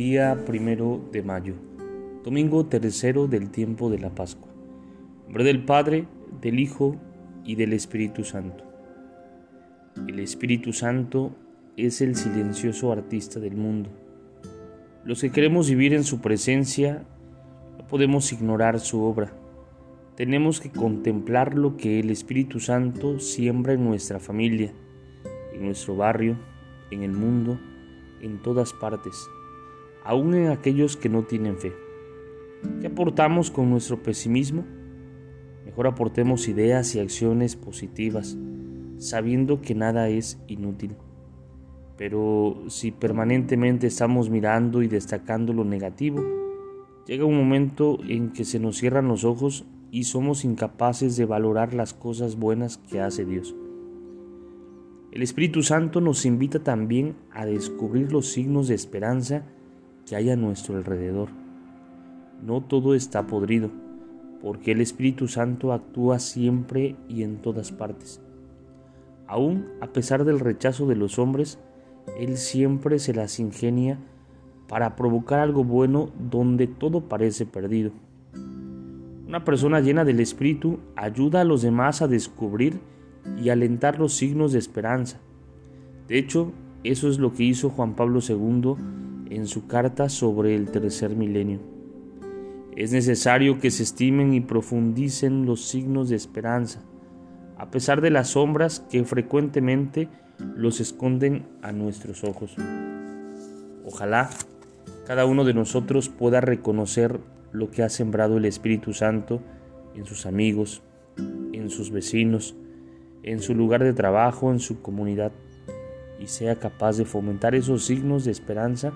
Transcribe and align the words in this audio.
Día 0.00 0.46
primero 0.46 0.98
de 1.12 1.22
mayo, 1.22 1.56
domingo 2.24 2.64
tercero 2.64 3.26
del 3.26 3.50
tiempo 3.50 3.90
de 3.90 3.98
la 3.98 4.08
Pascua. 4.08 4.48
En 4.50 5.24
nombre 5.24 5.44
del 5.44 5.62
Padre, 5.62 6.08
del 6.40 6.58
Hijo 6.58 6.96
y 7.44 7.54
del 7.54 7.74
Espíritu 7.74 8.24
Santo. 8.24 8.64
El 10.08 10.18
Espíritu 10.20 10.72
Santo 10.72 11.36
es 11.76 12.00
el 12.00 12.16
silencioso 12.16 12.90
artista 12.92 13.40
del 13.40 13.58
mundo. 13.58 13.90
Los 15.04 15.20
que 15.20 15.30
queremos 15.32 15.68
vivir 15.68 15.92
en 15.92 16.04
su 16.04 16.22
presencia 16.22 17.04
no 17.76 17.86
podemos 17.86 18.32
ignorar 18.32 18.80
su 18.80 19.02
obra. 19.02 19.34
Tenemos 20.16 20.62
que 20.62 20.70
contemplar 20.70 21.54
lo 21.54 21.76
que 21.76 22.00
el 22.00 22.08
Espíritu 22.08 22.58
Santo 22.58 23.18
siembra 23.18 23.74
en 23.74 23.84
nuestra 23.84 24.18
familia, 24.18 24.72
en 25.52 25.62
nuestro 25.62 25.94
barrio, 25.94 26.38
en 26.90 27.02
el 27.02 27.12
mundo, 27.12 27.60
en 28.22 28.40
todas 28.40 28.72
partes 28.72 29.28
aún 30.04 30.34
en 30.34 30.48
aquellos 30.48 30.96
que 30.96 31.08
no 31.08 31.22
tienen 31.22 31.58
fe. 31.58 31.72
¿Qué 32.80 32.88
aportamos 32.88 33.50
con 33.50 33.70
nuestro 33.70 34.02
pesimismo? 34.02 34.64
Mejor 35.64 35.86
aportemos 35.86 36.48
ideas 36.48 36.94
y 36.94 37.00
acciones 37.00 37.56
positivas, 37.56 38.36
sabiendo 38.98 39.60
que 39.60 39.74
nada 39.74 40.08
es 40.08 40.38
inútil. 40.46 40.96
Pero 41.96 42.64
si 42.68 42.92
permanentemente 42.92 43.86
estamos 43.86 44.30
mirando 44.30 44.82
y 44.82 44.88
destacando 44.88 45.52
lo 45.52 45.64
negativo, 45.64 46.22
llega 47.06 47.24
un 47.24 47.36
momento 47.36 47.98
en 48.08 48.32
que 48.32 48.44
se 48.44 48.58
nos 48.58 48.78
cierran 48.78 49.08
los 49.08 49.24
ojos 49.24 49.64
y 49.90 50.04
somos 50.04 50.44
incapaces 50.44 51.16
de 51.16 51.26
valorar 51.26 51.74
las 51.74 51.92
cosas 51.92 52.36
buenas 52.36 52.78
que 52.78 53.00
hace 53.00 53.24
Dios. 53.24 53.54
El 55.12 55.22
Espíritu 55.22 55.62
Santo 55.62 56.00
nos 56.00 56.24
invita 56.24 56.60
también 56.60 57.16
a 57.32 57.44
descubrir 57.44 58.12
los 58.12 58.28
signos 58.32 58.68
de 58.68 58.76
esperanza 58.76 59.44
que 60.10 60.16
hay 60.16 60.28
a 60.28 60.34
nuestro 60.34 60.76
alrededor. 60.76 61.28
No 62.44 62.62
todo 62.62 62.96
está 62.96 63.28
podrido, 63.28 63.70
porque 64.42 64.72
el 64.72 64.80
Espíritu 64.80 65.28
Santo 65.28 65.72
actúa 65.72 66.18
siempre 66.18 66.96
y 67.08 67.22
en 67.22 67.36
todas 67.36 67.70
partes. 67.70 68.20
Aún 69.28 69.68
a 69.80 69.86
pesar 69.92 70.24
del 70.24 70.40
rechazo 70.40 70.88
de 70.88 70.96
los 70.96 71.20
hombres, 71.20 71.60
Él 72.18 72.38
siempre 72.38 72.98
se 72.98 73.14
las 73.14 73.38
ingenia 73.38 74.00
para 74.66 74.96
provocar 74.96 75.38
algo 75.38 75.62
bueno 75.62 76.10
donde 76.18 76.66
todo 76.66 77.02
parece 77.02 77.46
perdido. 77.46 77.92
Una 79.28 79.44
persona 79.44 79.78
llena 79.78 80.04
del 80.04 80.18
Espíritu 80.18 80.80
ayuda 80.96 81.42
a 81.42 81.44
los 81.44 81.62
demás 81.62 82.02
a 82.02 82.08
descubrir 82.08 82.80
y 83.40 83.50
alentar 83.50 84.00
los 84.00 84.14
signos 84.14 84.50
de 84.50 84.58
esperanza. 84.58 85.20
De 86.08 86.18
hecho, 86.18 86.50
eso 86.82 87.08
es 87.08 87.20
lo 87.20 87.32
que 87.32 87.44
hizo 87.44 87.70
Juan 87.70 87.94
Pablo 87.94 88.18
II 88.28 88.74
en 89.30 89.46
su 89.46 89.66
carta 89.66 90.08
sobre 90.08 90.54
el 90.56 90.70
tercer 90.70 91.16
milenio. 91.16 91.60
Es 92.76 92.92
necesario 92.92 93.58
que 93.58 93.70
se 93.70 93.84
estimen 93.84 94.34
y 94.34 94.40
profundicen 94.40 95.46
los 95.46 95.64
signos 95.68 96.08
de 96.08 96.16
esperanza, 96.16 96.82
a 97.56 97.70
pesar 97.70 98.00
de 98.00 98.10
las 98.10 98.30
sombras 98.30 98.80
que 98.90 99.04
frecuentemente 99.04 100.08
los 100.56 100.80
esconden 100.80 101.46
a 101.62 101.72
nuestros 101.72 102.24
ojos. 102.24 102.56
Ojalá 103.84 104.30
cada 105.06 105.26
uno 105.26 105.44
de 105.44 105.54
nosotros 105.54 106.08
pueda 106.08 106.40
reconocer 106.40 107.20
lo 107.52 107.70
que 107.70 107.82
ha 107.82 107.88
sembrado 107.88 108.36
el 108.36 108.44
Espíritu 108.44 108.92
Santo 108.92 109.40
en 109.94 110.04
sus 110.06 110.26
amigos, 110.26 110.82
en 111.52 111.70
sus 111.70 111.90
vecinos, 111.90 112.56
en 113.22 113.40
su 113.40 113.54
lugar 113.54 113.84
de 113.84 113.92
trabajo, 113.92 114.50
en 114.50 114.60
su 114.60 114.82
comunidad, 114.82 115.32
y 116.18 116.26
sea 116.26 116.56
capaz 116.56 116.96
de 116.96 117.04
fomentar 117.04 117.54
esos 117.54 117.84
signos 117.84 118.24
de 118.24 118.30
esperanza 118.30 118.92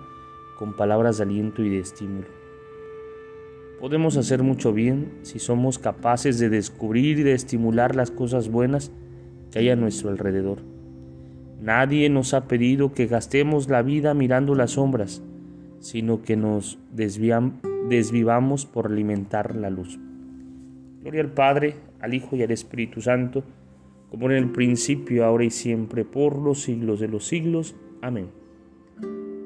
con 0.59 0.75
palabras 0.75 1.19
de 1.19 1.25
aliento 1.25 1.63
y 1.63 1.71
de 1.71 1.81
estímulo. 1.81 2.27
Podemos 3.81 4.17
hacer 4.17 4.43
mucho 4.43 4.73
bien 4.73 5.13
si 5.23 5.39
somos 5.39 5.79
capaces 5.79 6.39
de 6.39 6.49
descubrir 6.49 7.19
y 7.19 7.23
de 7.23 7.33
estimular 7.33 7.95
las 7.95 8.11
cosas 8.11 8.49
buenas 8.49 8.91
que 9.51 9.59
hay 9.59 9.69
a 9.69 9.77
nuestro 9.77 10.11
alrededor. 10.11 10.59
Nadie 11.61 12.09
nos 12.09 12.35
ha 12.35 12.47
pedido 12.49 12.93
que 12.93 13.07
gastemos 13.07 13.69
la 13.69 13.83
vida 13.83 14.15
mirando 14.15 14.55
las 14.55 14.73
sombras, 14.73 15.23
sino 15.81 16.23
que 16.23 16.37
nos 16.37 16.79
desvivamos 16.93 18.67
por 18.67 18.87
alimentar 18.87 19.55
la 19.55 19.71
luz. 19.71 19.99
Gloria 21.03 21.21
al 21.21 21.33
Padre, 21.33 21.77
al 22.01 22.15
Hijo 22.15 22.37
y 22.37 22.43
al 22.43 22.51
Espíritu 22.51 23.01
Santo, 23.01 23.45
como 24.11 24.31
en 24.31 24.37
el 24.37 24.51
principio, 24.51 25.25
ahora 25.25 25.45
y 25.45 25.51
siempre, 25.51 26.05
por 26.05 26.39
los 26.39 26.63
siglos 26.63 27.01
de 27.01 27.09
los 27.09 27.27
siglos. 27.27 27.75
Amén. 28.01 28.44